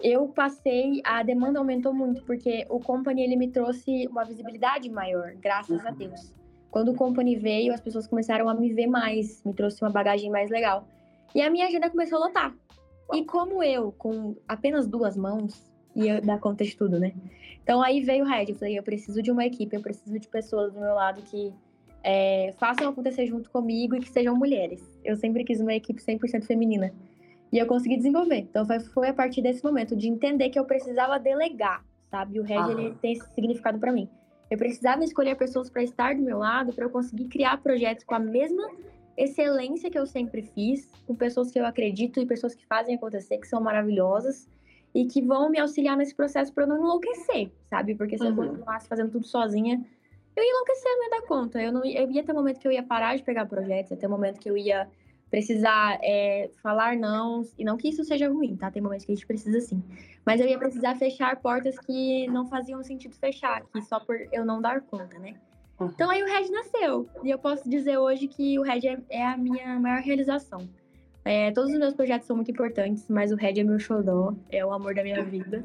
[0.00, 5.32] eu passei, a demanda aumentou muito, porque o Company ele me trouxe uma visibilidade maior,
[5.40, 6.32] graças a Deus.
[6.70, 10.30] Quando o Company veio, as pessoas começaram a me ver mais, me trouxe uma bagagem
[10.30, 10.86] mais legal.
[11.34, 12.54] E a minha agenda começou a lotar.
[13.12, 17.12] E como eu, com apenas duas mãos, ia dar conta de tudo, né?
[17.62, 20.28] Então aí veio o Red, eu falei, eu preciso de uma equipe, eu preciso de
[20.28, 21.52] pessoas do meu lado que
[22.02, 24.82] é, façam acontecer junto comigo e que sejam mulheres.
[25.04, 26.92] Eu sempre quis uma equipe 100% feminina.
[27.52, 28.38] E eu consegui desenvolver.
[28.38, 32.38] Então foi, a partir desse momento de entender que eu precisava delegar, sabe?
[32.38, 32.70] O Red ah.
[32.70, 34.08] ele tem esse significado para mim.
[34.50, 38.14] Eu precisava escolher pessoas para estar do meu lado, para eu conseguir criar projetos com
[38.14, 38.66] a mesma
[39.18, 43.38] excelência que eu sempre fiz, com pessoas que eu acredito e pessoas que fazem acontecer,
[43.38, 44.48] que são maravilhosas
[44.94, 47.94] e que vão me auxiliar nesse processo para eu não enlouquecer, sabe?
[47.94, 48.30] Porque se uhum.
[48.30, 49.84] eu continuasse fazendo tudo sozinha,
[50.36, 51.60] eu ia enlouquecer, não ia dar conta.
[51.60, 53.96] Eu, não, eu ia ter um momento que eu ia parar de pegar projetos, ia
[53.96, 54.88] ter um momento que eu ia
[55.30, 58.70] precisar é, falar não, e não que isso seja ruim, tá?
[58.70, 59.82] Tem momentos que a gente precisa sim.
[60.24, 64.44] Mas eu ia precisar fechar portas que não faziam sentido fechar, que só por eu
[64.44, 65.34] não dar conta, né?
[65.80, 67.08] Então aí o Red nasceu.
[67.22, 70.68] E eu posso dizer hoje que o Red é, é a minha maior realização.
[71.24, 74.64] É, todos os meus projetos são muito importantes, mas o Red é meu xodó, é
[74.64, 75.62] o amor da minha vida,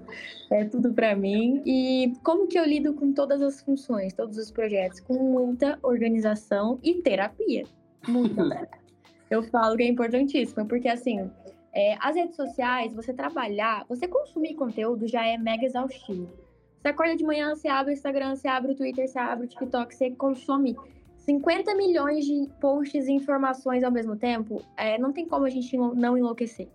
[0.52, 1.62] é tudo para mim.
[1.66, 5.00] E como que eu lido com todas as funções, todos os projetos?
[5.00, 7.64] Com muita organização e terapia.
[8.06, 8.68] Muita.
[9.32, 11.32] eu falo que é importantíssimo, porque assim,
[11.74, 16.43] é, as redes sociais, você trabalhar, você consumir conteúdo já é mega exaustivo.
[16.84, 19.48] Você acorda de manhã, você abre o Instagram, você abre o Twitter, você abre o
[19.48, 20.76] TikTok, você consome
[21.16, 25.78] 50 milhões de posts e informações ao mesmo tempo, é, não tem como a gente
[25.78, 26.68] não enlouquecer.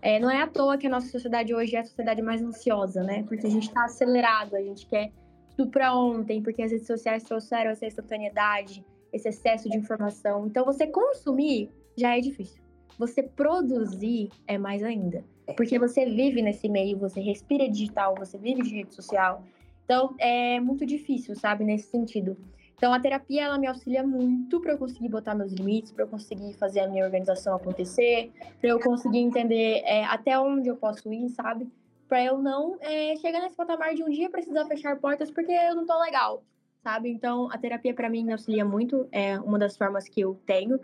[0.00, 3.04] É, não é à toa que a nossa sociedade hoje é a sociedade mais ansiosa,
[3.04, 3.22] né?
[3.22, 5.12] Porque a gente está acelerado, a gente quer
[5.56, 10.44] tudo para ontem, porque as redes sociais trouxeram essa instantaneidade, esse excesso de informação.
[10.44, 12.60] Então, você consumir já é difícil.
[12.98, 15.24] Você produzir é mais ainda.
[15.56, 19.42] Porque você vive nesse meio, você respira digital, você vive de rede social.
[19.84, 22.36] Então, é muito difícil, sabe, nesse sentido.
[22.82, 26.08] Então, a terapia, ela me auxilia muito para eu conseguir botar meus limites, para eu
[26.08, 31.12] conseguir fazer a minha organização acontecer, para eu conseguir entender é, até onde eu posso
[31.12, 31.70] ir, sabe?
[32.08, 35.76] Para eu não é, chegar nesse patamar de um dia precisar fechar portas porque eu
[35.76, 36.42] não tô legal,
[36.82, 37.08] sabe?
[37.08, 40.80] Então, a terapia para mim me auxilia muito, é uma das formas que eu tenho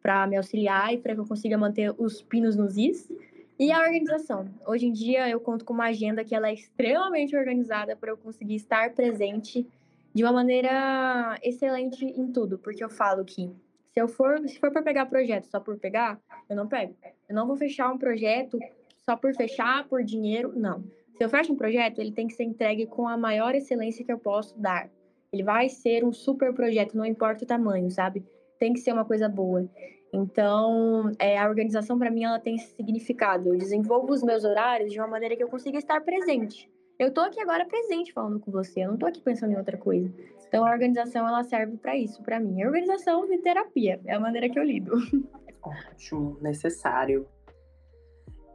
[0.00, 3.08] para me auxiliar e para que eu consiga manter os pinos nos is.
[3.62, 4.48] E a organização.
[4.66, 8.16] Hoje em dia eu conto com uma agenda que ela é extremamente organizada para eu
[8.16, 9.64] conseguir estar presente
[10.12, 13.48] de uma maneira excelente em tudo, porque eu falo que
[13.92, 16.18] se eu for, se for para pegar projeto só por pegar,
[16.50, 16.96] eu não pego.
[17.28, 18.58] Eu não vou fechar um projeto
[19.06, 20.82] só por fechar, por dinheiro, não.
[21.16, 24.10] Se eu fecho um projeto, ele tem que ser entregue com a maior excelência que
[24.10, 24.90] eu posso dar.
[25.32, 28.24] Ele vai ser um super projeto, não importa o tamanho, sabe?
[28.58, 29.70] Tem que ser uma coisa boa.
[30.12, 33.48] Então, é, a organização para mim ela tem esse significado.
[33.48, 36.70] Eu desenvolvo os meus horários de uma maneira que eu consiga estar presente.
[36.98, 39.76] Eu tô aqui agora presente falando com você, eu não tô aqui pensando em outra
[39.78, 40.12] coisa.
[40.46, 42.62] Então a organização ela serve para isso, para mim.
[42.62, 44.92] A organização e terapia é a maneira que eu lido.
[45.62, 47.26] Ótimo, necessário.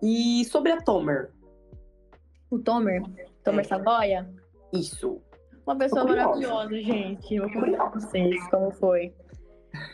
[0.02, 1.32] E sobre a Tomer?
[2.52, 3.02] O Tomer?
[3.44, 3.68] Tomer é.
[3.68, 4.30] Savoia?
[4.72, 5.20] Isso.
[5.66, 7.36] Uma pessoa maravilhosa, gente.
[7.36, 9.14] Eu vou contar pra vocês como foi.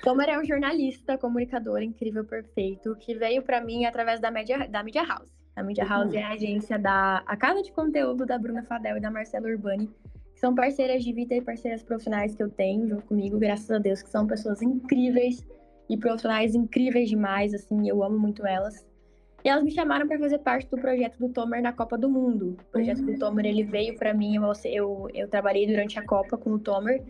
[0.02, 4.84] Tomer é um jornalista, comunicador incrível, perfeito, que veio para mim através da Media, da
[4.84, 5.30] Media House.
[5.56, 6.20] A Media House uhum.
[6.20, 9.88] é a agência da a casa de conteúdo da Bruna Fadel e da Marcela Urbani,
[10.34, 13.78] que são parceiras de vida e parceiras profissionais que eu tenho junto comigo, graças a
[13.78, 15.46] Deus, que são pessoas incríveis
[15.90, 18.86] e profissionais incríveis demais, assim, eu amo muito elas.
[19.44, 22.58] E elas me chamaram para fazer parte do projeto do Tomer na Copa do Mundo.
[22.62, 23.06] O projeto uhum.
[23.08, 26.60] do Tomer, ele veio para mim, eu, eu, eu trabalhei durante a Copa com o
[26.60, 27.04] Tomer.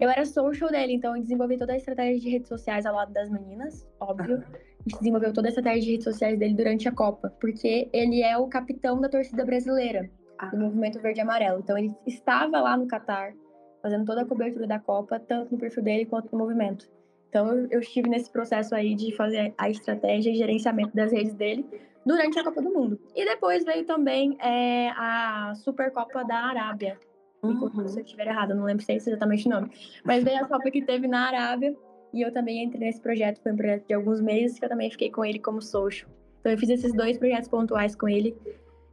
[0.00, 3.12] Eu era social dele, então eu desenvolvi toda a estratégia de redes sociais ao lado
[3.12, 4.36] das meninas, óbvio.
[4.36, 8.22] A gente desenvolveu toda a estratégia de redes sociais dele durante a Copa, porque ele
[8.22, 10.08] é o capitão da torcida brasileira,
[10.38, 10.46] ah.
[10.46, 11.58] do movimento verde e amarelo.
[11.58, 13.34] Então ele estava lá no Catar,
[13.82, 16.88] fazendo toda a cobertura da Copa, tanto no perfil dele quanto no movimento.
[17.28, 21.34] Então eu, eu estive nesse processo aí de fazer a estratégia e gerenciamento das redes
[21.34, 21.66] dele
[22.06, 23.00] durante a Copa do Mundo.
[23.16, 26.98] E depois veio também é, a Supercopa da Arábia,
[27.42, 27.88] me uhum.
[27.88, 29.70] se eu estiver errado, não lembro se é exatamente o nome.
[30.04, 31.76] Mas veio a Copa que teve na Arábia
[32.12, 33.40] e eu também entrei nesse projeto.
[33.42, 36.10] Foi um projeto de alguns meses que eu também fiquei com ele como social.
[36.40, 38.36] Então eu fiz esses dois projetos pontuais com ele,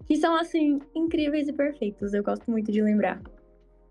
[0.06, 2.14] que são, assim, incríveis e perfeitos.
[2.14, 3.22] Eu gosto muito de lembrar.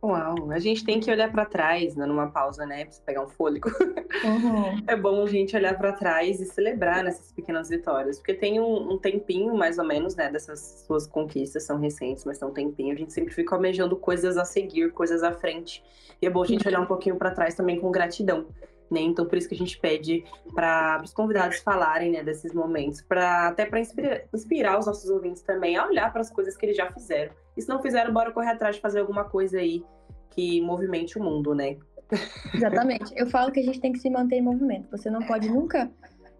[0.04, 3.28] Uau, a gente tem que olhar para trás, dando uma pausa, né, para pegar um
[3.28, 3.70] fôlego.
[3.70, 4.74] Uhum.
[4.86, 8.92] É bom a gente olhar para trás e celebrar nessas pequenas vitórias, porque tem um,
[8.92, 12.92] um, tempinho, mais ou menos, né, dessas suas conquistas, são recentes, mas tem um tempinho,
[12.92, 15.82] a gente sempre fica almejando coisas a seguir, coisas à frente.
[16.20, 18.46] E é bom a gente olhar um pouquinho para trás também com gratidão.
[18.90, 19.00] Né?
[19.00, 23.64] Então, por isso que a gente pede para os convidados falarem né, desses momentos, até
[23.66, 26.90] para inspirar, inspirar os nossos ouvintes também a olhar para as coisas que eles já
[26.92, 27.32] fizeram.
[27.56, 29.82] E se não fizeram, bora correr atrás de fazer alguma coisa aí
[30.30, 31.76] que movimente o mundo, né?
[32.54, 33.12] Exatamente.
[33.16, 34.90] Eu falo que a gente tem que se manter em movimento.
[34.90, 35.90] Você não pode nunca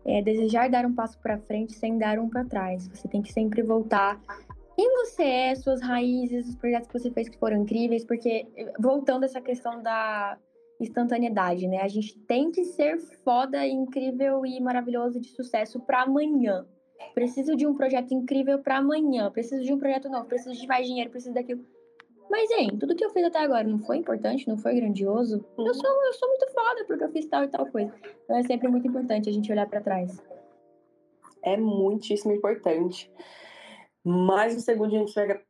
[0.04, 2.86] é, desejar dar um passo para frente sem dar um para trás.
[2.88, 4.20] Você tem que sempre voltar
[4.76, 8.46] quem você é, suas raízes, os projetos que você fez que foram incríveis, porque
[8.78, 10.36] voltando a essa questão da
[10.80, 11.80] instantaneidade, né?
[11.80, 16.66] A gente tem que ser foda, incrível e maravilhoso de sucesso para amanhã.
[17.14, 20.86] Preciso de um projeto incrível para amanhã, preciso de um projeto novo, preciso de mais
[20.86, 21.64] dinheiro, preciso daquilo.
[22.30, 25.44] Mas, hein, tudo que eu fiz até agora não foi importante, não foi grandioso?
[25.58, 27.94] Eu sou, eu sou muito foda porque eu fiz tal e tal coisa.
[28.24, 30.22] Então é sempre muito importante a gente olhar para trás.
[31.42, 33.12] É muitíssimo importante.
[34.02, 35.06] Mais um segundinho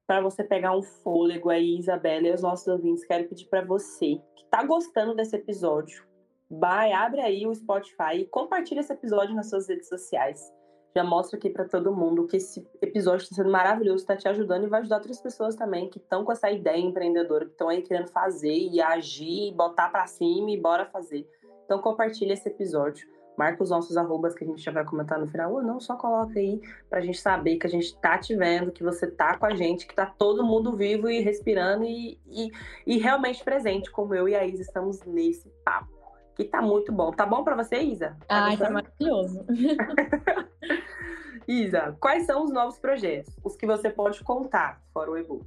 [0.06, 3.04] para você pegar um fôlego aí, Isabela, e os nossos ouvintes.
[3.04, 6.06] Quero pedir para você que está gostando desse episódio,
[6.50, 10.52] vai, abre aí o Spotify e compartilha esse episódio nas suas redes sociais.
[10.94, 14.64] Já mostra aqui para todo mundo que esse episódio está sendo maravilhoso, está te ajudando
[14.64, 17.82] e vai ajudar outras pessoas também que estão com essa ideia empreendedora, que estão aí
[17.82, 21.28] querendo fazer e agir, botar para cima e bora fazer.
[21.64, 25.26] Então compartilha esse episódio marca os nossos arrobas que a gente já vai comentar no
[25.26, 28.72] final, ou não, só coloca aí pra gente saber que a gente tá te vendo,
[28.72, 32.50] que você tá com a gente, que tá todo mundo vivo e respirando e, e,
[32.86, 35.92] e realmente presente, como eu e a Isa estamos nesse papo.
[36.34, 37.12] Que tá muito bom.
[37.12, 38.16] Tá bom para você, Isa?
[38.26, 39.46] Tá Ai, tá maravilhoso.
[41.46, 43.36] Isa, quais são os novos projetos?
[43.44, 45.46] Os que você pode contar, fora o e-book?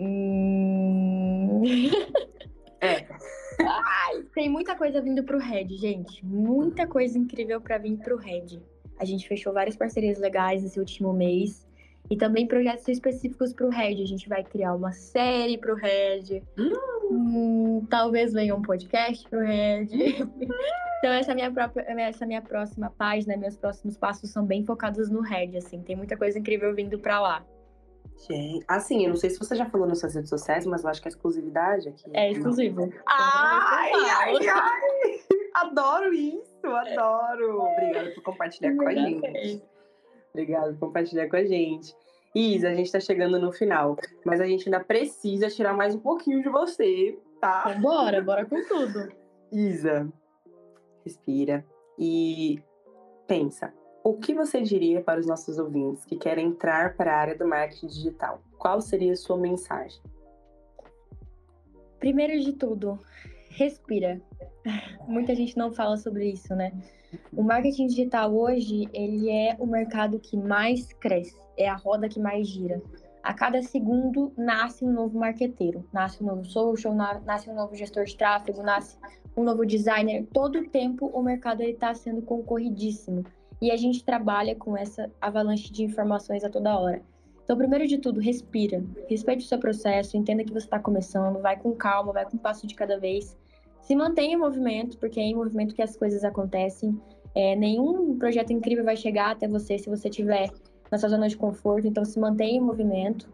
[0.00, 1.62] Hum...
[2.80, 3.06] é.
[3.60, 6.24] Ai, tem muita coisa vindo pro Red, gente.
[6.24, 8.60] Muita coisa incrível para vir pro Red.
[8.98, 11.66] A gente fechou várias parcerias legais esse último mês.
[12.10, 14.02] E também projetos específicos para o Red.
[14.02, 16.42] A gente vai criar uma série para o Red.
[17.10, 19.88] Hum, talvez venha um podcast para o Red.
[20.98, 25.20] então, essa minha, própria, essa minha próxima página, meus próximos passos são bem focados no
[25.20, 25.56] Red.
[25.58, 25.82] Assim.
[25.82, 27.46] Tem muita coisa incrível vindo para lá.
[28.26, 30.90] Gente, assim, eu não sei se você já falou nas suas redes sociais, mas eu
[30.90, 32.10] acho que é exclusividade aqui.
[32.12, 32.92] É exclusivo.
[33.06, 35.20] Ai, ai, ai!
[35.54, 37.62] Adoro isso, adoro!
[37.62, 39.62] Obrigada por compartilhar com a gente.
[40.32, 41.94] Obrigada por compartilhar com a gente.
[42.34, 46.00] Isa, a gente tá chegando no final, mas a gente ainda precisa tirar mais um
[46.00, 47.64] pouquinho de você, tá?
[47.68, 49.12] Então, bora, bora com tudo.
[49.50, 50.08] Isa,
[51.04, 51.64] respira
[51.98, 52.62] e
[53.26, 53.72] pensa.
[54.08, 57.46] O que você diria para os nossos ouvintes que querem entrar para a área do
[57.46, 58.40] marketing digital?
[58.56, 60.00] Qual seria a sua mensagem?
[61.98, 62.98] Primeiro de tudo,
[63.50, 64.18] respira.
[65.06, 66.72] Muita gente não fala sobre isso, né?
[67.34, 72.18] O marketing digital hoje, ele é o mercado que mais cresce, é a roda que
[72.18, 72.80] mais gira.
[73.22, 78.06] A cada segundo nasce um novo marqueteiro, nasce um novo social, nasce um novo gestor
[78.06, 78.96] de tráfego, nasce
[79.36, 80.26] um novo designer.
[80.32, 83.22] Todo o tempo o mercado está sendo concorridíssimo.
[83.60, 87.02] E a gente trabalha com essa avalanche de informações a toda hora.
[87.42, 88.84] Então, primeiro de tudo, respira.
[89.08, 92.38] Respeite o seu processo, entenda que você está começando, vai com calma, vai com um
[92.38, 93.36] passo de cada vez.
[93.80, 97.00] Se mantenha em movimento, porque é em movimento que as coisas acontecem.
[97.34, 100.50] É, nenhum projeto incrível vai chegar até você se você estiver
[100.90, 103.32] na sua zona de conforto, então se mantenha em movimento.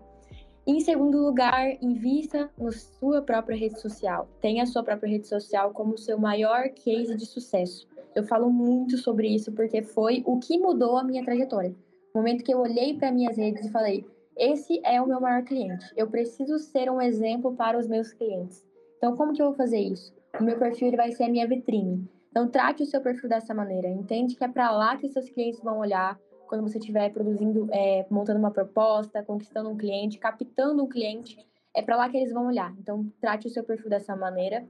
[0.67, 4.29] E, em segundo lugar, invista na sua própria rede social.
[4.41, 7.87] Tenha a sua própria rede social como o seu maior case de sucesso.
[8.15, 11.75] Eu falo muito sobre isso porque foi o que mudou a minha trajetória.
[12.15, 15.43] No momento que eu olhei para minhas redes e falei: esse é o meu maior
[15.43, 15.85] cliente.
[15.97, 18.65] Eu preciso ser um exemplo para os meus clientes.
[18.97, 20.15] Então, como que eu vou fazer isso?
[20.41, 22.09] O meu perfil ele vai ser a minha vitrine.
[22.31, 23.89] Então, trate o seu perfil dessa maneira.
[23.89, 28.07] Entende que é para lá que seus clientes vão olhar quando você estiver produzindo, é,
[28.11, 31.37] montando uma proposta, conquistando um cliente, captando um cliente.
[31.73, 32.73] É para lá que eles vão olhar.
[32.79, 34.67] Então, trate o seu perfil dessa maneira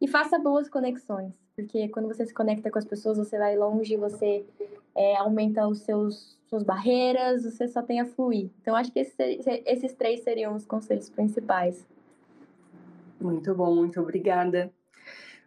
[0.00, 3.96] e faça boas conexões porque quando você se conecta com as pessoas, você vai longe,
[3.96, 4.44] você
[4.94, 8.48] é, aumenta os seus suas barreiras, você só tem a fluir.
[8.62, 9.14] Então, acho que esse,
[9.66, 11.84] esses três seriam os conselhos principais.
[13.20, 14.72] Muito bom, muito obrigada.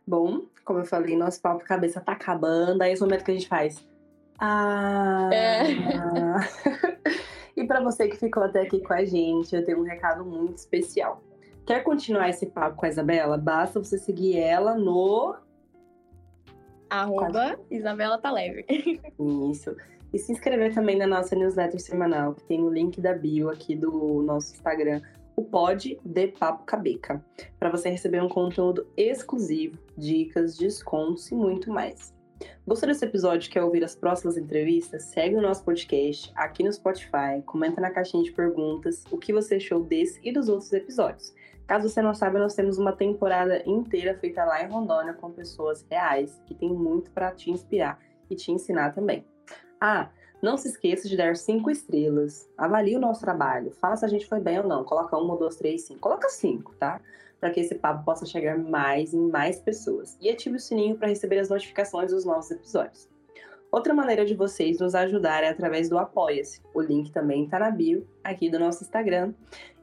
[0.05, 3.33] Bom, como eu falei, nosso papo cabeça tá acabando, aí é esse momento que a
[3.33, 3.87] gente faz.
[4.37, 5.29] Ah!
[5.33, 5.63] É.
[7.55, 10.57] e para você que ficou até aqui com a gente, eu tenho um recado muito
[10.57, 11.23] especial.
[11.65, 13.37] Quer continuar esse papo com a Isabela?
[13.37, 15.35] Basta você seguir ela no
[16.91, 18.65] Arroba Isabela tá leve.
[19.49, 19.73] Isso.
[20.13, 23.77] E se inscrever também na nossa newsletter semanal, que tem o link da bio aqui
[23.77, 25.01] do nosso Instagram,
[25.33, 27.23] o Pod de Papo Cabeca,
[27.57, 32.13] para você receber um conteúdo exclusivo, dicas, descontos e muito mais.
[32.67, 35.03] Gostou desse episódio e quer ouvir as próximas entrevistas?
[35.03, 39.55] Segue o nosso podcast aqui no Spotify, comenta na caixinha de perguntas o que você
[39.55, 41.33] achou desse e dos outros episódios.
[41.71, 45.85] Caso você não saiba, nós temos uma temporada inteira feita lá em Rondônia com pessoas
[45.89, 47.97] reais que tem muito para te inspirar
[48.29, 49.25] e te ensinar também.
[49.79, 50.09] Ah,
[50.41, 52.49] não se esqueça de dar cinco estrelas.
[52.57, 53.71] Avalie o nosso trabalho.
[53.71, 54.83] Fala se a gente foi bem ou não.
[54.83, 56.01] Coloca uma, duas, três, cinco.
[56.01, 56.99] Coloca cinco, tá?
[57.39, 60.17] Para que esse papo possa chegar mais em mais pessoas.
[60.19, 63.07] E ative o sininho para receber as notificações dos novos episódios.
[63.71, 66.61] Outra maneira de vocês nos ajudar é através do Apoia-se.
[66.73, 69.33] O link também está na bio aqui do nosso Instagram.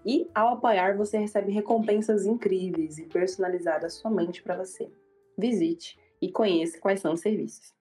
[0.09, 4.91] E ao apoiar, você recebe recompensas incríveis e personalizadas somente para você.
[5.37, 7.75] Visite e conheça quais são os serviços.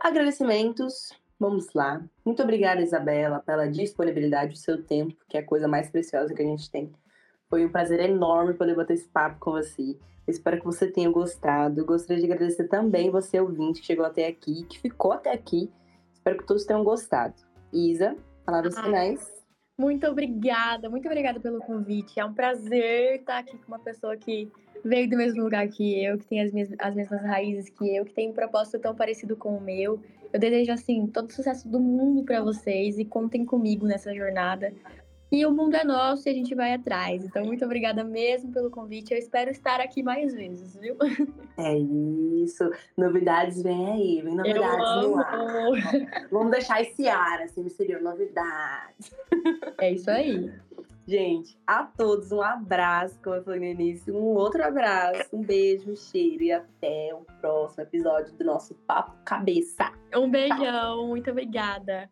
[0.00, 2.04] Agradecimentos, vamos lá.
[2.24, 6.42] Muito obrigada, Isabela, pela disponibilidade do seu tempo, que é a coisa mais preciosa que
[6.42, 6.92] a gente tem.
[7.48, 9.96] Foi um prazer enorme poder bater esse papo com você.
[10.26, 11.86] espero que você tenha gostado.
[11.86, 15.70] Gostaria de agradecer também você, ouvinte, que chegou até aqui, que ficou até aqui.
[16.12, 17.34] Espero que todos tenham gostado.
[17.72, 18.82] Isa, palavras ah.
[18.82, 19.41] finais.
[19.78, 22.20] Muito obrigada, muito obrigada pelo convite.
[22.20, 24.50] É um prazer estar aqui com uma pessoa que
[24.84, 28.12] veio do mesmo lugar que eu, que tem as, as mesmas raízes que eu, que
[28.12, 30.00] tem um propósito tão parecido com o meu.
[30.32, 34.72] Eu desejo, assim, todo o sucesso do mundo para vocês e contem comigo nessa jornada.
[35.32, 37.24] E o mundo é nosso e a gente vai atrás.
[37.24, 39.14] Então, muito obrigada mesmo pelo convite.
[39.14, 40.94] Eu espero estar aqui mais vezes, viu?
[41.56, 42.70] É isso.
[42.96, 46.28] Novidades vem aí, vem novidades no ar.
[46.30, 49.10] Vamos deixar esse ar, assim, seria novidades.
[49.78, 50.52] É isso aí.
[51.06, 55.90] Gente, a todos um abraço, como eu falei no início, um outro abraço, um beijo,
[55.90, 59.92] um cheiro e até o próximo episódio do nosso Papo Cabeça.
[60.14, 62.08] Um beijão, muito obrigada.